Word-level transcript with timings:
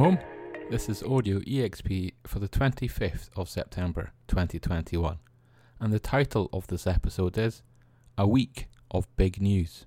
home. 0.00 0.18
This 0.70 0.88
is 0.88 1.02
Audio 1.02 1.40
EXP 1.40 2.14
for 2.26 2.38
the 2.38 2.48
25th 2.48 3.28
of 3.36 3.50
September 3.50 4.12
2021, 4.28 5.18
and 5.78 5.92
the 5.92 5.98
title 5.98 6.48
of 6.54 6.66
this 6.68 6.86
episode 6.86 7.36
is 7.36 7.60
A 8.16 8.26
Week 8.26 8.68
of 8.90 9.14
Big 9.16 9.42
News. 9.42 9.84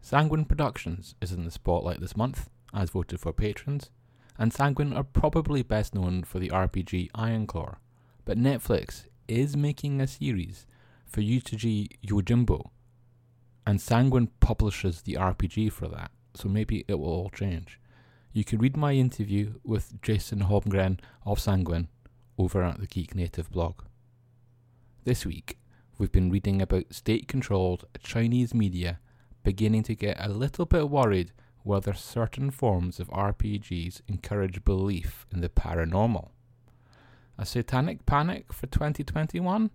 Sanguine 0.00 0.46
Productions 0.46 1.16
is 1.20 1.32
in 1.32 1.44
the 1.44 1.50
spotlight 1.50 2.00
this 2.00 2.16
month, 2.16 2.48
as 2.72 2.88
voted 2.88 3.20
for 3.20 3.34
patrons, 3.34 3.90
and 4.38 4.54
Sanguine 4.54 4.94
are 4.94 5.04
probably 5.04 5.62
best 5.62 5.94
known 5.94 6.24
for 6.24 6.38
the 6.38 6.48
RPG 6.48 7.10
Ironclaw, 7.10 7.76
but 8.24 8.38
Netflix 8.38 9.04
is 9.28 9.54
making 9.54 10.00
a 10.00 10.06
series 10.06 10.66
for 11.04 11.20
Usagi 11.20 11.88
Yojimbo, 12.06 12.70
and 13.66 13.82
Sanguine 13.82 14.30
publishes 14.40 15.02
the 15.02 15.16
RPG 15.16 15.72
for 15.72 15.88
that, 15.88 16.10
so 16.32 16.48
maybe 16.48 16.86
it 16.88 16.98
will 16.98 17.08
all 17.08 17.28
change. 17.28 17.78
You 18.36 18.42
can 18.42 18.58
read 18.58 18.76
my 18.76 18.94
interview 18.94 19.60
with 19.62 20.02
Jason 20.02 20.40
Holmgren 20.40 20.98
of 21.24 21.38
Sanguine 21.38 21.86
over 22.36 22.64
at 22.64 22.80
the 22.80 22.88
Geek 22.88 23.14
Native 23.14 23.48
blog. 23.48 23.82
This 25.04 25.24
week, 25.24 25.56
we've 25.98 26.10
been 26.10 26.32
reading 26.32 26.60
about 26.60 26.92
state 26.92 27.28
controlled 27.28 27.84
Chinese 28.00 28.52
media 28.52 28.98
beginning 29.44 29.84
to 29.84 29.94
get 29.94 30.16
a 30.18 30.28
little 30.28 30.66
bit 30.66 30.90
worried 30.90 31.30
whether 31.62 31.94
certain 31.94 32.50
forms 32.50 32.98
of 32.98 33.08
RPGs 33.10 34.00
encourage 34.08 34.64
belief 34.64 35.26
in 35.32 35.40
the 35.40 35.48
paranormal. 35.48 36.30
A 37.38 37.46
satanic 37.46 38.04
panic 38.04 38.52
for 38.52 38.66
2021? 38.66 39.70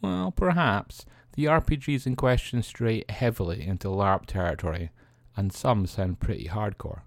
Well, 0.00 0.30
perhaps. 0.30 1.04
The 1.34 1.44
RPGs 1.44 2.06
in 2.06 2.16
question 2.16 2.62
stray 2.62 3.04
heavily 3.10 3.66
into 3.66 3.88
LARP 3.88 4.24
territory, 4.24 4.90
and 5.36 5.52
some 5.52 5.86
sound 5.86 6.20
pretty 6.20 6.48
hardcore. 6.48 7.02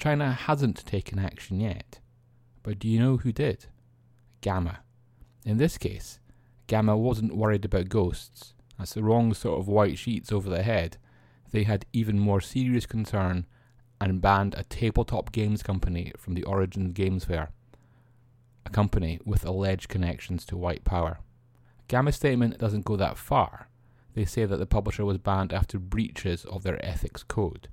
China 0.00 0.32
hasn't 0.32 0.86
taken 0.86 1.18
action 1.18 1.60
yet, 1.60 2.00
but 2.62 2.78
do 2.78 2.88
you 2.88 2.98
know 2.98 3.18
who 3.18 3.32
did? 3.32 3.66
GAMA. 4.40 4.80
In 5.44 5.58
this 5.58 5.76
case, 5.76 6.20
GAMA 6.68 6.96
wasn't 6.96 7.36
worried 7.36 7.66
about 7.66 7.90
ghosts, 7.90 8.54
that's 8.78 8.94
the 8.94 9.02
wrong 9.02 9.34
sort 9.34 9.60
of 9.60 9.68
white 9.68 9.98
sheets 9.98 10.32
over 10.32 10.48
the 10.48 10.62
head. 10.62 10.96
They 11.52 11.64
had 11.64 11.84
even 11.92 12.18
more 12.18 12.40
serious 12.40 12.86
concern 12.86 13.44
and 14.00 14.22
banned 14.22 14.54
a 14.56 14.64
tabletop 14.64 15.32
games 15.32 15.62
company 15.62 16.12
from 16.16 16.32
the 16.32 16.44
Origins 16.44 16.94
Games 16.94 17.26
Fair, 17.26 17.50
a 18.64 18.70
company 18.70 19.20
with 19.26 19.44
alleged 19.44 19.90
connections 19.90 20.46
to 20.46 20.56
white 20.56 20.82
power. 20.82 21.18
GAMA's 21.88 22.16
statement 22.16 22.56
doesn't 22.56 22.86
go 22.86 22.96
that 22.96 23.18
far. 23.18 23.68
They 24.14 24.24
say 24.24 24.46
that 24.46 24.56
the 24.56 24.64
publisher 24.64 25.04
was 25.04 25.18
banned 25.18 25.52
after 25.52 25.78
breaches 25.78 26.46
of 26.46 26.62
their 26.62 26.82
ethics 26.82 27.22
code. 27.22 27.68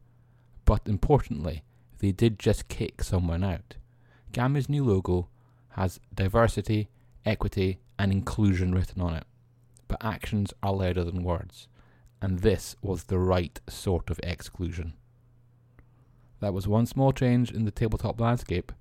But 0.66 0.81
importantly, 0.88 1.64
they 2.00 2.12
did 2.12 2.40
just 2.40 2.67
kick 2.67 3.03
someone 3.03 3.44
out. 3.44 3.76
GAMA's 4.31 4.70
new 4.70 4.84
logo 4.84 5.30
has 5.70 6.00
diversity, 6.14 6.90
equity, 7.26 7.80
and 7.98 8.12
inclusion 8.12 8.73
written 8.73 9.02
on 9.02 9.16
it. 9.16 9.26
But 9.88 10.03
actions 10.03 10.53
are 10.62 10.73
louder 10.73 11.03
than 11.03 11.23
words, 11.23 11.68
and 12.22 12.40
this 12.40 12.75
was 12.81 13.06
the 13.06 13.20
right 13.20 13.59
sort 13.68 14.09
of 14.09 14.20
exclusion. 14.23 14.94
That 16.40 16.53
was 16.53 16.68
one 16.68 16.86
small 16.86 17.14
change 17.14 17.52
in 17.52 17.66
the 17.66 17.72
tabletop 17.72 18.20
landscape. 18.20 18.72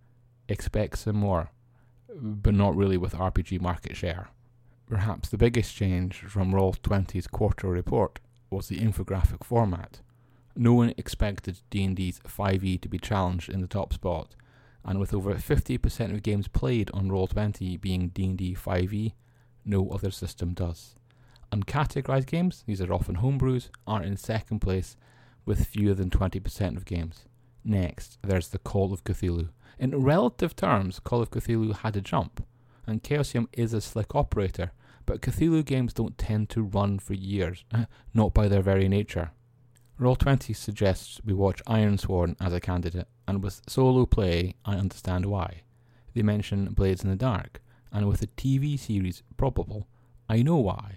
Expect 0.48 0.98
some 0.98 1.16
more, 1.16 1.50
but 2.14 2.54
not 2.54 2.76
really 2.76 2.96
with 2.96 3.14
RPG 3.14 3.60
market 3.60 3.96
share. 3.96 4.28
Perhaps 4.86 5.30
the 5.30 5.38
biggest 5.38 5.74
change 5.74 6.18
from 6.20 6.52
Roll20's 6.52 7.26
quarter 7.26 7.68
report 7.68 8.20
was 8.50 8.68
the 8.68 8.78
infographic 8.78 9.44
format. 9.44 10.00
No 10.56 10.72
one 10.72 10.94
expected 10.96 11.60
D&D's 11.70 12.20
5e 12.26 12.80
to 12.80 12.88
be 12.88 12.98
challenged 12.98 13.50
in 13.50 13.60
the 13.60 13.66
top 13.66 13.92
spot, 13.92 14.34
and 14.84 14.98
with 14.98 15.12
over 15.12 15.34
50% 15.34 16.14
of 16.14 16.22
games 16.22 16.48
played 16.48 16.90
on 16.92 17.10
Roll20 17.10 17.80
being 17.80 18.08
D&D 18.08 18.54
5e, 18.54 19.12
no 19.64 19.88
other 19.90 20.10
system 20.10 20.54
does. 20.54 20.96
Uncategorized 21.52 22.26
games, 22.26 22.64
these 22.66 22.80
are 22.80 22.92
often 22.92 23.16
homebrews, 23.16 23.68
are 23.86 24.02
in 24.02 24.16
second 24.16 24.60
place 24.60 24.96
with 25.44 25.66
fewer 25.66 25.94
than 25.94 26.10
20% 26.10 26.76
of 26.76 26.84
games. 26.84 27.26
Next, 27.64 28.18
there's 28.22 28.48
the 28.48 28.58
Call 28.58 28.92
of 28.92 29.04
Cthulhu. 29.04 29.50
In 29.78 30.02
relative 30.02 30.56
terms, 30.56 31.00
Call 31.00 31.20
of 31.20 31.30
Cthulhu 31.30 31.76
had 31.76 31.96
a 31.96 32.00
jump 32.00 32.44
and 32.86 33.02
Chaosium 33.02 33.48
is 33.52 33.74
a 33.74 33.80
slick 33.80 34.14
operator, 34.14 34.72
but 35.04 35.20
Cthulhu 35.20 35.64
games 35.64 35.92
don't 35.92 36.16
tend 36.16 36.48
to 36.50 36.62
run 36.62 36.98
for 36.98 37.14
years, 37.14 37.64
not 38.14 38.32
by 38.32 38.48
their 38.48 38.62
very 38.62 38.88
nature. 38.88 39.32
Roll20 39.98 40.54
suggests 40.54 41.20
we 41.24 41.32
watch 41.32 41.62
Ironsworn 41.66 42.36
as 42.38 42.52
a 42.52 42.60
candidate, 42.60 43.08
and 43.26 43.42
with 43.42 43.62
solo 43.66 44.04
play, 44.04 44.54
I 44.64 44.74
understand 44.76 45.24
why. 45.24 45.62
They 46.14 46.22
mention 46.22 46.74
Blades 46.74 47.02
in 47.02 47.08
the 47.08 47.16
Dark, 47.16 47.62
and 47.90 48.06
with 48.06 48.20
the 48.20 48.26
TV 48.26 48.78
series 48.78 49.22
Probable, 49.38 49.86
I 50.28 50.42
know 50.42 50.56
why. 50.56 50.96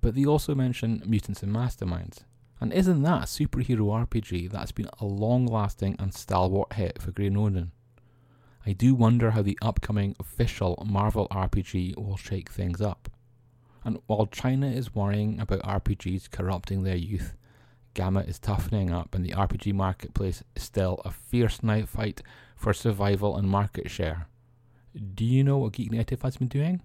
But 0.00 0.14
they 0.14 0.24
also 0.24 0.54
mention 0.54 1.02
Mutants 1.04 1.42
and 1.42 1.52
Masterminds. 1.52 2.24
And 2.60 2.72
isn't 2.72 3.02
that 3.02 3.24
a 3.24 3.26
superhero 3.26 4.06
RPG 4.06 4.50
that's 4.52 4.72
been 4.72 4.88
a 5.00 5.04
long 5.04 5.46
lasting 5.46 5.96
and 5.98 6.14
stalwart 6.14 6.74
hit 6.74 7.02
for 7.02 7.10
Green 7.10 7.36
Ronin? 7.36 7.72
I 8.64 8.72
do 8.72 8.94
wonder 8.94 9.32
how 9.32 9.42
the 9.42 9.58
upcoming 9.60 10.14
official 10.20 10.82
Marvel 10.86 11.26
RPG 11.30 11.96
will 11.96 12.16
shake 12.16 12.50
things 12.50 12.80
up. 12.80 13.10
And 13.84 13.98
while 14.06 14.26
China 14.26 14.68
is 14.68 14.94
worrying 14.94 15.40
about 15.40 15.62
RPGs 15.62 16.30
corrupting 16.30 16.82
their 16.82 16.96
youth, 16.96 17.34
GAMA 17.96 18.20
is 18.28 18.38
toughening 18.38 18.90
up, 18.90 19.14
and 19.14 19.24
the 19.24 19.32
RPG 19.32 19.72
marketplace 19.72 20.42
is 20.54 20.62
still 20.62 21.00
a 21.06 21.10
fierce 21.10 21.62
knife 21.62 21.88
fight 21.88 22.22
for 22.54 22.74
survival 22.74 23.38
and 23.38 23.48
market 23.48 23.90
share. 23.90 24.28
Do 25.14 25.24
you 25.24 25.42
know 25.42 25.56
what 25.56 25.72
Geek 25.72 25.90
Native 25.90 26.20
has 26.20 26.36
been 26.36 26.48
doing? 26.48 26.82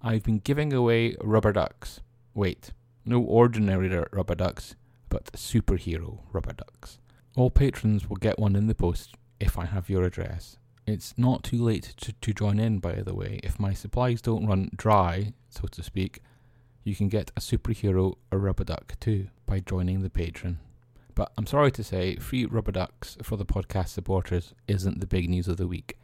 I've 0.00 0.22
been 0.22 0.38
giving 0.38 0.72
away 0.72 1.16
rubber 1.20 1.52
ducks. 1.52 2.02
Wait, 2.34 2.70
no 3.04 3.20
ordinary 3.20 3.88
rubber 4.12 4.36
ducks, 4.36 4.76
but 5.08 5.32
superhero 5.32 6.20
rubber 6.32 6.52
ducks. 6.52 7.00
All 7.36 7.50
patrons 7.50 8.08
will 8.08 8.16
get 8.16 8.38
one 8.38 8.54
in 8.54 8.68
the 8.68 8.76
post 8.76 9.16
if 9.40 9.58
I 9.58 9.66
have 9.66 9.90
your 9.90 10.04
address. 10.04 10.56
It's 10.86 11.14
not 11.16 11.42
too 11.42 11.60
late 11.60 11.94
to, 11.96 12.12
to 12.12 12.32
join 12.32 12.60
in, 12.60 12.78
by 12.78 13.02
the 13.02 13.14
way. 13.14 13.40
If 13.42 13.58
my 13.58 13.72
supplies 13.72 14.22
don't 14.22 14.46
run 14.46 14.70
dry, 14.76 15.32
so 15.48 15.66
to 15.66 15.82
speak, 15.82 16.22
you 16.84 16.94
can 16.94 17.08
get 17.08 17.30
a 17.36 17.40
superhero 17.40 18.16
a 18.30 18.38
rubber 18.38 18.64
duck 18.64 18.94
too 19.00 19.28
by 19.46 19.60
joining 19.60 20.02
the 20.02 20.10
patron. 20.10 20.58
But 21.14 21.32
I'm 21.36 21.46
sorry 21.46 21.70
to 21.72 21.84
say, 21.84 22.16
free 22.16 22.46
rubber 22.46 22.72
ducks 22.72 23.16
for 23.22 23.36
the 23.36 23.44
podcast 23.44 23.88
supporters 23.88 24.54
isn't 24.66 25.00
the 25.00 25.06
big 25.06 25.28
news 25.28 25.48
of 25.48 25.58
the 25.58 25.68
week. 25.68 25.98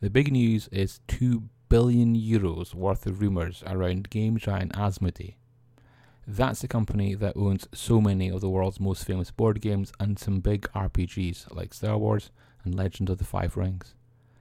The 0.00 0.10
big 0.10 0.32
news 0.32 0.68
is 0.72 1.00
2 1.08 1.44
billion 1.68 2.16
euros 2.16 2.74
worth 2.74 3.06
of 3.06 3.20
rumours 3.20 3.62
around 3.66 4.10
game 4.10 4.36
giant 4.36 4.72
Asmodee. 4.72 5.34
That's 6.26 6.60
the 6.60 6.68
company 6.68 7.14
that 7.14 7.36
owns 7.36 7.66
so 7.72 8.00
many 8.00 8.28
of 8.28 8.40
the 8.40 8.50
world's 8.50 8.78
most 8.78 9.04
famous 9.04 9.30
board 9.30 9.60
games 9.60 9.92
and 9.98 10.18
some 10.18 10.40
big 10.40 10.68
RPGs 10.74 11.52
like 11.54 11.74
Star 11.74 11.98
Wars 11.98 12.30
and 12.64 12.74
Legend 12.74 13.10
of 13.10 13.18
the 13.18 13.24
Five 13.24 13.56
Rings. 13.56 13.94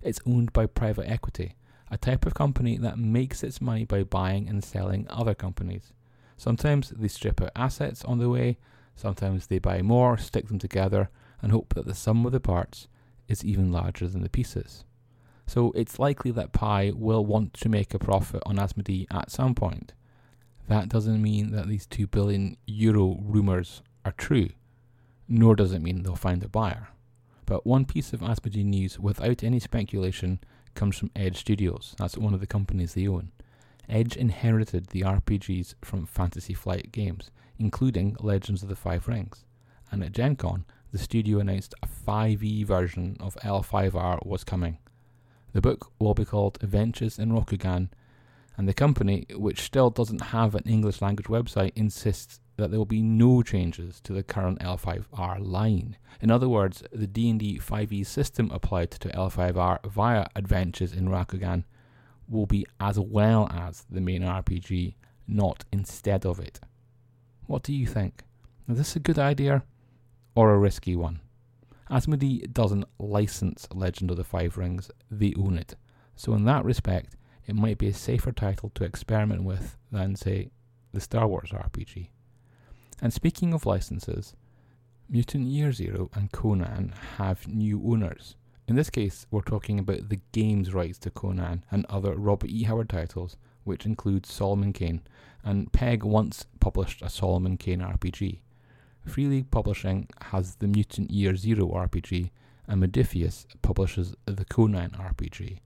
It's 0.03 0.19
owned 0.28 0.53
by 0.53 0.68
private 0.68 1.09
equity, 1.09 1.56
a 1.91 1.97
type 1.97 2.25
of 2.25 2.34
company 2.34 2.78
that 2.78 2.97
makes 2.97 3.44
its 3.44 3.59
money 3.62 3.84
by 3.84 4.02
buying 4.03 4.47
and 4.47 4.63
selling 4.63 5.06
other 5.09 5.35
companies. 5.35 5.91
Sometimes 6.38 6.90
they 6.90 7.09
strip 7.09 7.41
out 7.41 7.52
assets 7.56 8.03
on 8.06 8.18
the 8.18 8.29
way, 8.29 8.57
sometimes 8.96 9.47
they 9.47 9.59
buy 9.59 9.81
more, 9.81 10.18
stick 10.18 10.47
them 10.47 10.57
together, 10.57 11.09
and 11.41 11.52
hope 11.52 11.74
that 11.75 11.85
the 11.85 11.94
sum 11.94 12.25
of 12.25 12.31
the 12.31 12.40
parts 12.40 12.88
is 13.28 13.44
even 13.44 13.72
larger 13.72 14.07
than 14.07 14.24
the 14.24 14.29
pieces. 14.29 14.85
So 15.46 15.72
it's 15.75 16.00
likely 16.00 16.31
that 16.31 16.53
PAI 16.53 16.94
will 16.96 17.25
want 17.25 17.53
to 17.56 17.69
make 17.69 17.94
a 17.94 18.00
profit 18.00 18.41
on 18.46 18.56
Asmodee 18.56 19.06
at 19.12 19.29
some 19.29 19.53
point. 19.53 19.94
That 20.70 20.87
doesn't 20.87 21.22
mean 21.22 21.52
that 21.52 21.67
these 21.67 21.85
2 21.87 22.08
billion 22.08 22.55
euro 22.66 23.20
rumours 23.22 23.82
are 24.05 24.14
true, 24.14 24.49
nor 25.28 25.55
does 25.55 25.73
it 25.73 25.82
mean 25.82 26.03
they'll 26.03 26.16
find 26.16 26.41
a 26.41 26.47
buyer. 26.47 26.87
But 27.46 27.66
one 27.67 27.84
piece 27.84 28.14
of 28.14 28.22
Asmodee 28.22 28.64
news 28.64 28.97
without 28.97 29.44
any 29.44 29.59
speculation 29.59 30.40
comes 30.76 30.97
from 30.97 31.12
Edge 31.16 31.38
Studios. 31.38 31.96
That's 31.97 32.18
one 32.18 32.34
of 32.34 32.40
the 32.40 32.47
companies 32.47 32.94
they 32.94 33.08
own. 33.08 33.32
Edge 33.90 34.16
inherited 34.16 34.88
the 34.88 35.02
RPGs 35.02 35.76
from 35.82 36.06
Fantasy 36.06 36.53
Flight 36.53 36.91
Games, 36.91 37.32
including 37.59 38.16
Legends 38.20 38.64
of 38.64 38.70
the 38.70 38.76
Five 38.76 39.08
Rings. 39.08 39.46
And 39.91 40.03
at 40.03 40.14
Gen 40.14 40.35
Con, 40.35 40.66
the 40.91 40.97
studio 40.97 41.40
announced 41.40 41.73
a 41.82 41.88
5e 41.88 42.66
version 42.66 43.18
of 43.20 43.35
L5R 43.44 44.26
was 44.26 44.44
coming. 44.44 44.78
The 45.53 45.62
book 45.62 45.91
will 46.00 46.14
be 46.14 46.26
called 46.26 46.58
Adventures 46.62 47.20
in 47.20 47.32
Rokugan, 47.32 47.90
and 48.58 48.68
the 48.68 48.73
company, 48.73 49.26
which 49.35 49.62
still 49.62 49.90
doesn't 49.90 50.22
have 50.22 50.56
an 50.56 50.64
English 50.66 51.02
language 51.02 51.28
website, 51.28 51.72
insists 51.76 52.40
that 52.57 52.69
there 52.69 52.79
will 52.79 52.85
be 52.85 53.01
no 53.01 53.41
changes 53.41 53.99
to 54.01 54.13
the 54.13 54.23
current 54.23 54.59
L5R 54.59 55.39
line. 55.39 55.97
In 56.21 56.29
other 56.29 56.49
words, 56.49 56.83
the 56.91 57.07
D&D 57.07 57.59
5e 57.59 58.05
system 58.05 58.51
applied 58.51 58.91
to 58.91 59.09
L5R 59.09 59.85
via 59.89 60.27
Adventures 60.35 60.93
in 60.93 61.07
Rokugan 61.07 61.63
will 62.27 62.45
be 62.45 62.65
as 62.79 62.99
well 62.99 63.49
as 63.51 63.85
the 63.89 64.01
main 64.01 64.21
RPG, 64.21 64.95
not 65.27 65.65
instead 65.71 66.25
of 66.25 66.39
it. 66.39 66.59
What 67.47 67.63
do 67.63 67.73
you 67.73 67.87
think? 67.87 68.23
Is 68.69 68.77
this 68.77 68.95
a 68.95 68.99
good 68.99 69.19
idea 69.19 69.63
or 70.35 70.53
a 70.53 70.57
risky 70.57 70.95
one? 70.95 71.19
Asmodee 71.89 72.53
doesn't 72.53 72.85
license 72.99 73.67
Legend 73.73 74.11
of 74.11 74.17
the 74.17 74.23
Five 74.23 74.57
Rings, 74.57 74.89
they 75.09 75.33
own 75.37 75.57
it. 75.57 75.75
So, 76.15 76.33
in 76.33 76.45
that 76.45 76.63
respect, 76.63 77.17
it 77.45 77.55
might 77.55 77.77
be 77.77 77.89
a 77.89 77.93
safer 77.93 78.31
title 78.31 78.71
to 78.75 78.85
experiment 78.85 79.43
with 79.43 79.77
than, 79.91 80.15
say, 80.15 80.51
the 80.93 81.01
Star 81.01 81.27
Wars 81.27 81.49
RPG. 81.49 82.09
And 83.01 83.11
speaking 83.11 83.53
of 83.53 83.65
licenses, 83.65 84.35
Mutant 85.09 85.47
Year 85.47 85.71
Zero 85.71 86.09
and 86.13 86.31
Conan 86.31 86.93
have 87.17 87.47
new 87.47 87.81
owners. 87.83 88.35
In 88.67 88.75
this 88.75 88.91
case, 88.91 89.25
we're 89.31 89.41
talking 89.41 89.79
about 89.79 90.09
the 90.09 90.21
games 90.31 90.73
rights 90.73 90.99
to 90.99 91.09
Conan 91.09 91.65
and 91.71 91.85
other 91.87 92.15
Robert 92.15 92.49
E. 92.49 92.63
Howard 92.63 92.89
titles, 92.89 93.35
which 93.63 93.85
include 93.85 94.25
Solomon 94.25 94.71
Kane, 94.71 95.01
and 95.43 95.73
Peg 95.73 96.03
once 96.03 96.45
published 96.59 97.01
a 97.01 97.09
Solomon 97.09 97.57
Kane 97.57 97.79
RPG. 97.79 98.39
Free 99.05 99.25
League 99.25 99.49
Publishing 99.49 100.07
has 100.21 100.55
the 100.55 100.67
Mutant 100.67 101.09
Year 101.09 101.35
Zero 101.35 101.67
RPG, 101.69 102.29
and 102.67 102.81
Modiphius 102.81 103.47
publishes 103.61 104.15
the 104.25 104.45
Conan 104.45 104.91
RPG. 104.91 105.57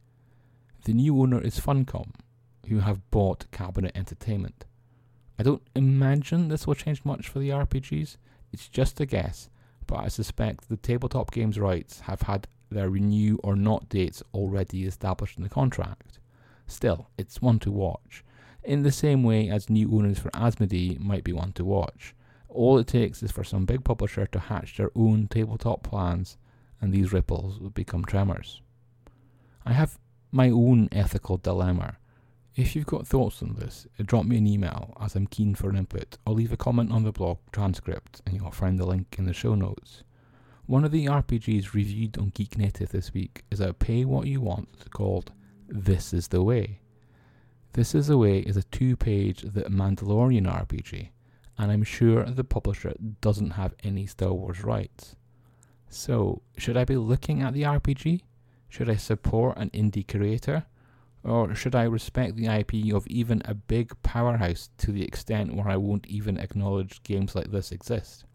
The 0.85 0.93
new 0.93 1.21
owner 1.21 1.41
is 1.41 1.59
Funcom, 1.59 2.11
who 2.69 2.79
have 2.79 3.11
bought 3.11 3.51
Cabinet 3.51 3.91
Entertainment. 3.93 4.65
I 5.37 5.43
don't 5.43 5.61
imagine 5.75 6.47
this 6.47 6.65
will 6.65 6.75
change 6.75 7.03
much 7.03 7.27
for 7.27 7.39
the 7.39 7.49
RPGs, 7.49 8.17
it's 8.53 8.69
just 8.69 8.99
a 9.01 9.05
guess, 9.05 9.49
but 9.85 9.97
I 9.97 10.07
suspect 10.07 10.69
the 10.69 10.77
tabletop 10.77 11.31
games 11.31 11.59
rights 11.59 12.01
have 12.01 12.21
had 12.21 12.47
their 12.69 12.89
renew 12.89 13.37
or 13.43 13.55
not 13.55 13.89
dates 13.89 14.23
already 14.33 14.85
established 14.85 15.37
in 15.37 15.43
the 15.43 15.49
contract. 15.49 16.19
Still, 16.67 17.09
it's 17.17 17.41
one 17.41 17.59
to 17.59 17.71
watch, 17.71 18.23
in 18.63 18.83
the 18.83 18.91
same 18.91 19.23
way 19.23 19.49
as 19.49 19.69
new 19.69 19.91
owners 19.95 20.19
for 20.19 20.29
Asmodee 20.31 20.99
might 20.99 21.23
be 21.23 21.33
one 21.33 21.51
to 21.53 21.65
watch. 21.65 22.15
All 22.49 22.77
it 22.77 22.87
takes 22.87 23.21
is 23.21 23.31
for 23.31 23.43
some 23.43 23.65
big 23.65 23.83
publisher 23.83 24.25
to 24.27 24.39
hatch 24.39 24.77
their 24.77 24.91
own 24.95 25.27
tabletop 25.27 25.83
plans, 25.83 26.37
and 26.81 26.93
these 26.93 27.13
ripples 27.13 27.59
will 27.59 27.69
become 27.69 28.05
tremors. 28.05 28.61
I 29.65 29.73
have 29.73 29.99
my 30.31 30.49
own 30.49 30.87
ethical 30.91 31.37
dilemma. 31.37 31.97
If 32.55 32.73
you've 32.73 32.85
got 32.85 33.05
thoughts 33.05 33.43
on 33.43 33.55
this, 33.59 33.85
drop 34.05 34.25
me 34.25 34.37
an 34.37 34.47
email 34.47 34.95
as 35.01 35.13
I'm 35.13 35.27
keen 35.27 35.55
for 35.55 35.69
an 35.69 35.75
input, 35.75 36.17
or 36.25 36.33
leave 36.33 36.53
a 36.53 36.57
comment 36.57 36.89
on 36.89 37.03
the 37.03 37.11
blog 37.11 37.39
transcript, 37.51 38.21
and 38.25 38.33
you'll 38.33 38.49
find 38.49 38.79
the 38.79 38.85
link 38.85 39.15
in 39.17 39.25
the 39.25 39.33
show 39.33 39.55
notes. 39.55 40.03
One 40.65 40.85
of 40.85 40.91
the 40.91 41.05
RPGs 41.07 41.73
reviewed 41.73 42.17
on 42.17 42.29
Geek 42.29 42.57
Native 42.57 42.93
this 42.93 43.13
week 43.13 43.43
is 43.51 43.59
a 43.59 43.73
pay 43.73 44.05
what 44.05 44.27
you 44.27 44.39
want 44.39 44.89
called 44.91 45.33
This 45.67 46.13
is 46.13 46.29
the 46.29 46.41
Way. 46.41 46.79
This 47.73 47.93
is 47.93 48.07
the 48.07 48.17
Way 48.17 48.39
is 48.39 48.55
a 48.55 48.63
two 48.63 48.95
page 48.95 49.41
The 49.41 49.63
Mandalorian 49.63 50.47
RPG, 50.47 51.09
and 51.57 51.69
I'm 51.73 51.83
sure 51.83 52.23
the 52.23 52.45
publisher 52.45 52.93
doesn't 53.19 53.51
have 53.51 53.75
any 53.83 54.05
Star 54.05 54.31
Wars 54.31 54.63
rights. 54.63 55.17
So, 55.89 56.41
should 56.57 56.77
I 56.77 56.85
be 56.85 56.95
looking 56.95 57.41
at 57.41 57.53
the 57.53 57.63
RPG? 57.63 58.21
Should 58.69 58.89
I 58.89 58.95
support 58.95 59.57
an 59.57 59.71
indie 59.71 60.07
creator? 60.07 60.65
Or 61.25 61.55
should 61.55 61.73
I 61.73 61.85
respect 61.85 62.35
the 62.35 62.45
IP 62.45 62.93
of 62.93 63.07
even 63.07 63.41
a 63.45 63.55
big 63.55 63.99
powerhouse 64.03 64.69
to 64.77 64.91
the 64.91 65.03
extent 65.03 65.55
where 65.55 65.67
I 65.67 65.75
won't 65.75 66.05
even 66.05 66.37
acknowledge 66.37 67.01
games 67.01 67.33
like 67.33 67.49
this 67.49 67.71
exist? 67.71 68.25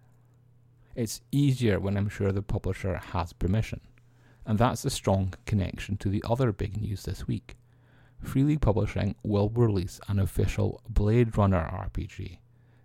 It's 0.97 1.21
easier 1.31 1.79
when 1.79 1.97
I'm 1.97 2.09
sure 2.09 2.33
the 2.33 2.43
publisher 2.43 2.97
has 2.97 3.33
permission. 3.33 3.81
And 4.45 4.59
that's 4.59 4.85
a 4.85 4.91
strong 4.91 5.35
connection 5.47 5.99
to 5.99 6.09
the 6.09 6.25
other 6.29 6.51
big 6.51 6.83
news 6.83 7.05
this 7.05 7.29
week. 7.29 7.57
Free 8.21 8.43
League 8.43 8.61
Publishing 8.61 9.15
will 9.23 9.51
release 9.51 10.01
an 10.09 10.19
official 10.19 10.83
Blade 10.89 11.39
Runner 11.39 11.71
RPG. 11.73 12.39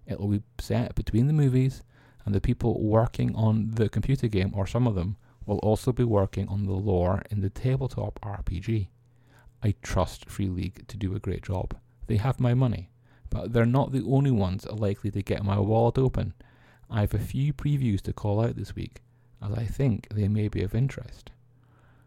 It 0.06 0.20
will 0.20 0.28
be 0.28 0.44
set 0.60 0.94
between 0.94 1.26
the 1.26 1.34
movies, 1.34 1.82
and 2.26 2.36
the 2.36 2.40
people 2.40 2.80
working 2.80 3.36
on 3.36 3.72
the 3.72 3.90
computer 3.90 4.28
game, 4.28 4.52
or 4.54 4.68
some 4.68 4.86
of 4.86 4.94
them, 4.94 5.18
will 5.48 5.58
also 5.60 5.92
be 5.92 6.04
working 6.04 6.48
on 6.48 6.66
the 6.66 6.74
lore 6.74 7.24
in 7.32 7.42
the 7.42 7.50
tabletop 7.50 8.20
RPG. 8.22 8.90
I 9.66 9.74
trust 9.82 10.30
Free 10.30 10.48
League 10.48 10.88
to 10.90 10.96
do 10.96 11.16
a 11.16 11.20
great 11.20 11.42
job. 11.42 11.76
They 12.06 12.18
have 12.18 12.40
my 12.40 12.54
money, 12.54 12.92
but 13.32 13.52
they're 13.52 13.66
not 13.66 13.92
the 13.92 14.06
only 14.08 14.30
ones 14.30 14.68
likely 14.68 15.10
to 15.10 15.24
get 15.24 15.44
my 15.44 15.58
wallet 15.58 15.98
open. 15.98 16.36
I 16.88 17.02
have 17.02 17.16
a 17.16 17.20
few 17.20 17.52
previews 17.52 18.02
to 18.02 18.14
call 18.14 18.46
out 18.46 18.58
this 18.58 18.76
week, 18.76 19.02
as 19.44 19.54
I 19.54 19.66
think 19.66 20.08
they 20.10 20.28
may 20.28 20.50
be 20.50 20.62
of 20.62 20.76
interest. 20.76 21.32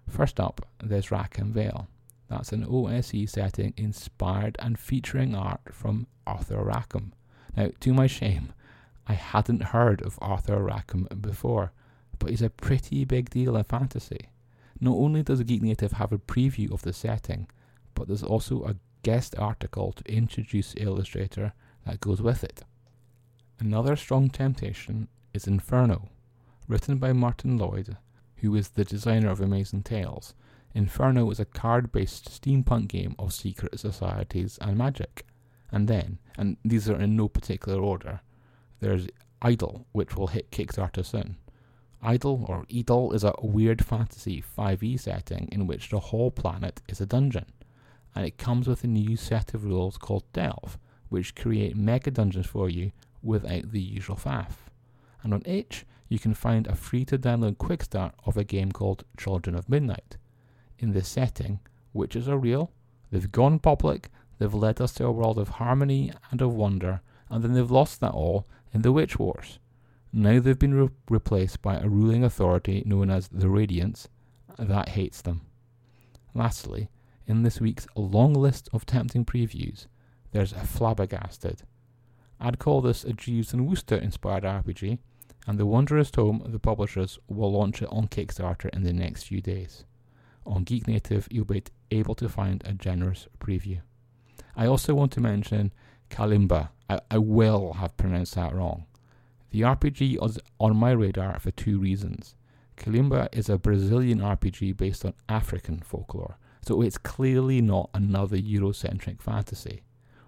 First 0.09 0.39
up, 0.39 0.69
there's 0.81 1.11
Rackham 1.11 1.53
Vale. 1.53 1.89
That's 2.29 2.53
an 2.53 2.65
OSE 2.65 3.29
setting 3.29 3.75
inspired 3.77 4.57
and 4.61 4.79
featuring 4.79 5.35
art 5.35 5.75
from 5.75 6.07
Arthur 6.29 6.63
Rackham. 6.63 7.13
Now, 7.57 7.71
to 7.81 7.93
my 7.93 8.07
shame, 8.07 8.53
I 9.09 9.15
hadn't 9.15 9.75
heard 9.75 10.01
of 10.03 10.17
Arthur 10.23 10.63
Rackham 10.63 11.09
before, 11.21 11.73
but 12.21 12.31
he's 12.31 12.41
a 12.41 12.51
pretty 12.51 13.05
big 13.05 13.31
deal 13.31 13.57
in 13.57 13.65
fantasy. 13.65 14.29
Not 14.81 14.95
only 14.95 15.23
does 15.23 15.43
Geek 15.43 15.63
Native 15.63 15.93
have 15.93 16.13
a 16.13 16.19
preview 16.19 16.73
of 16.73 16.83
the 16.83 16.93
setting, 16.93 17.49
but 17.95 18.07
there's 18.07 18.23
also 18.23 18.65
a 18.65 18.77
guest 19.03 19.35
article 19.39 19.93
to 19.93 20.13
introduce 20.13 20.75
Illustrator 20.77 21.53
that 21.85 22.01
goes 22.01 22.23
with 22.23 22.45
it. 22.45 22.63
Another 23.59 23.97
strong 23.97 24.31
temptation 24.31 25.09
is 25.35 25.47
Inferno, 25.47 26.09
written 26.69 26.99
by 26.99 27.13
Martin 27.13 27.59
Lloyd, 27.59 27.97
who 28.37 28.55
is 28.55 28.71
the 28.71 28.85
designer 28.85 29.31
of 29.31 29.41
Amazing 29.41 29.83
Tales. 29.83 30.35
Inferno 30.75 31.31
is 31.31 31.41
a 31.41 31.45
card 31.45 31.91
based 31.91 32.31
steampunk 32.31 32.89
game 32.89 33.17
of 33.19 33.33
secret 33.33 33.81
societies 33.81 34.59
and 34.61 34.77
magic. 34.77 35.27
And 35.73 35.89
then, 35.89 36.19
and 36.37 36.57
these 36.65 36.89
are 36.89 37.01
in 37.01 37.17
no 37.17 37.29
particular 37.29 37.81
order, 37.81 38.21
there's 38.81 39.09
Idle, 39.41 39.87
which 39.93 40.17
will 40.17 40.29
hit 40.29 40.51
Kickstarter 40.51 41.05
soon. 41.05 41.37
Idle 42.03 42.45
or 42.49 42.65
Idle 42.73 43.13
is 43.13 43.25
a 43.25 43.35
weird 43.43 43.85
fantasy 43.85 44.43
5e 44.57 45.01
setting 45.01 45.49
in 45.51 45.67
which 45.67 45.91
the 45.91 45.99
whole 45.99 46.31
planet 46.31 46.81
is 46.89 47.01
a 47.01 47.07
dungeon, 47.07 47.47
and 48.15 48.25
it 48.25 48.39
comes 48.39 48.69
with 48.69 48.85
a 48.85 48.89
new 48.89 49.17
set 49.17 49.53
of 49.53 49.65
rules 49.65 49.99
called 49.99 50.31
Delve, 50.33 50.79
which 51.09 51.35
create 51.35 51.77
mega 51.77 52.11
dungeons 52.11 52.47
for 52.47 52.71
you 52.71 52.93
without 53.23 53.73
the 53.73 53.81
usual 53.81 54.17
faff. 54.17 54.71
And 55.23 55.35
on 55.35 55.43
itch, 55.45 55.85
you 56.09 56.21
can 56.21 56.35
find 56.35 56.67
a 56.67 56.77
free 56.77 57.05
to 57.07 57.19
download 57.19 57.59
quick 57.59 57.83
start 57.83 58.15
of 58.25 58.37
a 58.37 58.45
game 58.45 58.71
called 58.71 59.05
Children 59.17 59.57
of 59.57 59.69
Midnight. 59.69 60.17
In 60.79 60.93
this 60.93 61.09
setting, 61.09 61.59
witches 61.93 62.29
are 62.29 62.39
real, 62.39 62.71
they've 63.11 63.33
gone 63.33 63.59
public, 63.59 64.09
they've 64.39 64.55
led 64.55 64.81
us 64.81 64.93
to 64.95 65.07
a 65.07 65.13
world 65.13 65.39
of 65.39 65.49
harmony 65.49 66.13
and 66.31 66.41
of 66.41 66.55
wonder, 66.55 67.01
and 67.29 67.43
then 67.43 67.55
they've 67.55 67.71
lost 67.71 68.01
that 68.01 68.13
all 68.13 68.47
in 68.73 68.83
the 68.83 68.93
Witch 68.93 69.19
Wars. 69.19 69.59
Now 70.13 70.41
they've 70.41 70.59
been 70.59 70.75
re- 70.75 70.89
replaced 71.11 71.61
by 71.63 71.77
a 71.77 71.89
ruling 71.89 72.25
authority 72.25 72.83
known 72.87 73.11
as 73.11 73.29
the 73.29 73.49
Radiance 73.49 74.09
that 74.59 74.91
hates 74.91 75.23
them. 75.23 75.43
Lastly, 76.35 76.89
in 77.27 77.43
this 77.43 77.61
week's 77.61 77.87
long 77.95 78.33
list 78.33 78.69
of 78.73 78.87
tempting 78.87 79.25
previews, 79.25 79.87
there's 80.33 80.53
a 80.53 80.67
Flabbergasted. 80.67 81.63
I'd 82.41 82.59
call 82.59 82.81
this 82.81 83.05
a 83.05 83.13
Jeeves 83.13 83.53
and 83.53 83.67
Wooster 83.67 83.97
inspired 83.97 84.45
RPG, 84.45 84.99
and 85.47 85.59
the 85.59 85.67
Wondrous 85.67 86.11
Tome, 86.11 86.43
the 86.47 86.59
publishers, 86.59 87.19
will 87.29 87.53
launch 87.53 87.83
it 87.83 87.89
on 87.91 88.09
Kickstarter 88.09 88.69
in 88.71 88.83
the 88.83 88.93
next 88.93 89.25
few 89.25 89.41
days. 89.41 89.85
On 90.47 90.65
Geek 90.65 90.87
Native, 90.87 91.29
you'll 91.31 91.45
be 91.45 91.65
able 91.91 92.15
to 92.15 92.29
find 92.29 92.63
a 92.65 92.73
generous 92.73 93.29
preview. 93.39 93.81
I 94.57 94.67
also 94.67 94.95
want 94.95 95.13
to 95.13 95.21
mention 95.21 95.73
Kalimba. 96.11 96.71
I, 96.89 97.01
I 97.11 97.19
will 97.19 97.75
have 97.75 97.97
pronounced 97.97 98.35
that 98.35 98.55
wrong. 98.55 98.87
The 99.51 99.63
RPG 99.63 100.23
is 100.25 100.39
on 100.61 100.77
my 100.77 100.91
radar 100.91 101.39
for 101.41 101.51
two 101.51 101.79
reasons. 101.79 102.35
Kalimba 102.77 103.29
is 103.33 103.49
a 103.49 103.59
Brazilian 103.59 104.21
RPG 104.21 104.77
based 104.77 105.05
on 105.05 105.15
African 105.29 105.81
folklore, 105.81 106.39
so 106.63 106.83
it's 106.83 106.99
clearly 106.99 107.61
not 107.61 107.91
another 107.95 108.37
Eurocentric 108.37 109.21
fantasy. 109.21 109.83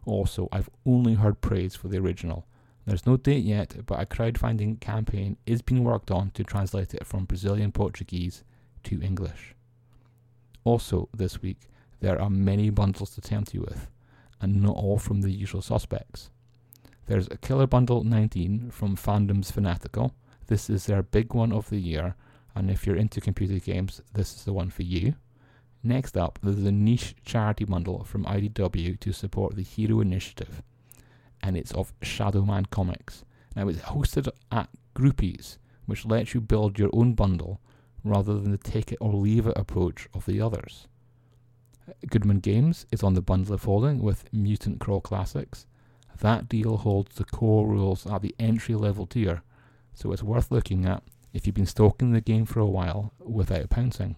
Also, 0.06 0.48
I've 0.50 0.70
only 0.86 1.14
heard 1.14 1.40
praise 1.40 1.76
for 1.76 1.88
the 1.88 1.98
original. 1.98 2.46
There's 2.86 3.06
no 3.06 3.16
date 3.16 3.44
yet, 3.44 3.84
but 3.86 4.00
a 4.00 4.06
crowdfunding 4.06 4.80
campaign 4.80 5.36
is 5.46 5.62
being 5.62 5.84
worked 5.84 6.10
on 6.10 6.30
to 6.30 6.42
translate 6.42 6.94
it 6.94 7.06
from 7.06 7.26
Brazilian 7.26 7.72
Portuguese 7.72 8.42
to 8.84 9.02
English. 9.02 9.54
Also, 10.64 11.08
this 11.14 11.42
week, 11.42 11.68
there 12.00 12.20
are 12.20 12.30
many 12.30 12.70
bundles 12.70 13.10
to 13.10 13.20
tempt 13.20 13.54
you 13.54 13.60
with, 13.60 13.88
and 14.40 14.62
not 14.62 14.76
all 14.76 14.98
from 14.98 15.20
the 15.20 15.30
usual 15.30 15.62
suspects. 15.62 16.30
There's 17.10 17.26
a 17.28 17.38
Killer 17.38 17.66
Bundle 17.66 18.04
19 18.04 18.70
from 18.70 18.94
Fandoms 18.94 19.50
Fanatical. 19.50 20.14
This 20.46 20.70
is 20.70 20.86
their 20.86 21.02
big 21.02 21.34
one 21.34 21.50
of 21.50 21.68
the 21.68 21.80
year, 21.80 22.14
and 22.54 22.70
if 22.70 22.86
you're 22.86 22.94
into 22.94 23.20
computer 23.20 23.58
games, 23.58 24.00
this 24.14 24.32
is 24.32 24.44
the 24.44 24.52
one 24.52 24.70
for 24.70 24.84
you. 24.84 25.14
Next 25.82 26.16
up, 26.16 26.38
there's 26.40 26.64
a 26.64 26.70
niche 26.70 27.16
charity 27.24 27.64
bundle 27.64 28.04
from 28.04 28.26
IDW 28.26 29.00
to 29.00 29.12
support 29.12 29.56
the 29.56 29.64
Hero 29.64 30.00
Initiative, 30.00 30.62
and 31.42 31.56
it's 31.56 31.72
of 31.72 31.92
Shadowman 32.00 32.70
Comics. 32.70 33.24
Now, 33.56 33.66
it's 33.66 33.80
hosted 33.80 34.28
at 34.52 34.68
Groupees, 34.94 35.58
which 35.86 36.06
lets 36.06 36.32
you 36.32 36.40
build 36.40 36.78
your 36.78 36.90
own 36.92 37.14
bundle 37.14 37.60
rather 38.04 38.34
than 38.34 38.52
the 38.52 38.56
take 38.56 38.92
it 38.92 38.98
or 39.00 39.12
leave 39.14 39.48
it 39.48 39.54
approach 39.56 40.06
of 40.14 40.26
the 40.26 40.40
others. 40.40 40.86
Goodman 42.08 42.38
Games 42.38 42.86
is 42.92 43.02
on 43.02 43.14
the 43.14 43.20
Bundle 43.20 43.54
of 43.54 43.64
Holding 43.64 44.00
with 44.00 44.32
Mutant 44.32 44.78
Crawl 44.78 45.00
Classics, 45.00 45.66
that 46.18 46.48
deal 46.48 46.78
holds 46.78 47.16
the 47.16 47.24
core 47.24 47.66
rules 47.66 48.06
at 48.06 48.22
the 48.22 48.34
entry 48.38 48.74
level 48.74 49.06
tier, 49.06 49.42
so 49.94 50.12
it's 50.12 50.22
worth 50.22 50.50
looking 50.50 50.84
at 50.84 51.02
if 51.32 51.46
you've 51.46 51.54
been 51.54 51.66
stalking 51.66 52.12
the 52.12 52.20
game 52.20 52.44
for 52.44 52.60
a 52.60 52.66
while 52.66 53.12
without 53.18 53.70
pouncing. 53.70 54.16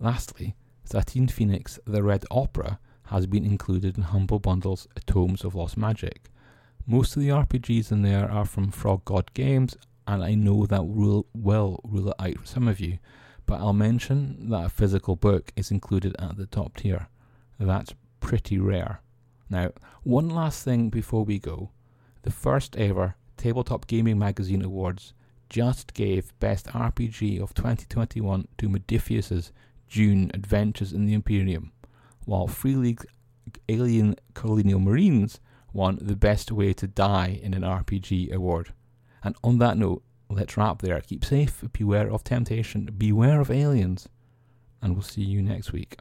Lastly, 0.00 0.54
Satine 0.84 1.28
Phoenix 1.28 1.78
The 1.86 2.02
Red 2.02 2.24
Opera 2.30 2.78
has 3.08 3.26
been 3.26 3.44
included 3.44 3.96
in 3.96 4.04
Humble 4.04 4.38
Bundle's 4.38 4.88
Tomes 5.06 5.44
of 5.44 5.54
Lost 5.54 5.76
Magic. 5.76 6.30
Most 6.86 7.16
of 7.16 7.22
the 7.22 7.28
RPGs 7.28 7.92
in 7.92 8.02
there 8.02 8.30
are 8.30 8.44
from 8.44 8.70
Frog 8.70 9.04
God 9.04 9.32
Games, 9.34 9.76
and 10.06 10.22
I 10.22 10.34
know 10.34 10.66
that 10.66 10.86
will, 10.86 11.26
will 11.34 11.80
rule 11.84 12.10
it 12.10 12.16
out 12.18 12.38
for 12.40 12.46
some 12.46 12.68
of 12.68 12.80
you, 12.80 12.98
but 13.46 13.60
I'll 13.60 13.72
mention 13.72 14.50
that 14.50 14.66
a 14.66 14.70
physical 14.70 15.16
book 15.16 15.52
is 15.56 15.70
included 15.70 16.16
at 16.18 16.36
the 16.36 16.46
top 16.46 16.76
tier. 16.76 17.08
That's 17.58 17.94
pretty 18.20 18.58
rare. 18.58 19.00
Now, 19.48 19.70
one 20.02 20.28
last 20.28 20.64
thing 20.64 20.90
before 20.90 21.24
we 21.24 21.38
go. 21.38 21.70
The 22.22 22.30
first 22.30 22.76
ever 22.76 23.16
Tabletop 23.36 23.86
Gaming 23.86 24.18
Magazine 24.18 24.62
Awards 24.62 25.12
just 25.48 25.94
gave 25.94 26.38
Best 26.40 26.66
RPG 26.68 27.40
of 27.40 27.54
2021 27.54 28.48
to 28.58 28.68
Modiphius's 28.68 29.52
Dune 29.88 30.30
Adventures 30.34 30.92
in 30.92 31.06
the 31.06 31.14
Imperium, 31.14 31.72
while 32.24 32.46
Free 32.46 32.74
League's 32.74 33.06
Alien 33.68 34.16
Colonial 34.32 34.80
Marines 34.80 35.40
won 35.72 35.98
the 36.00 36.16
Best 36.16 36.50
Way 36.50 36.72
to 36.72 36.86
Die 36.86 37.40
in 37.42 37.52
an 37.54 37.62
RPG 37.62 38.32
award. 38.32 38.72
And 39.22 39.36
on 39.44 39.58
that 39.58 39.76
note, 39.76 40.02
let's 40.30 40.56
wrap 40.56 40.80
there. 40.80 41.00
Keep 41.00 41.24
safe, 41.24 41.62
beware 41.72 42.10
of 42.10 42.24
temptation, 42.24 42.88
beware 42.96 43.40
of 43.40 43.50
aliens, 43.50 44.08
and 44.80 44.94
we'll 44.94 45.02
see 45.02 45.22
you 45.22 45.42
next 45.42 45.72
week. 45.72 45.98